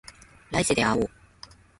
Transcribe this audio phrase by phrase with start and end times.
[0.49, 1.09] 来世で会おう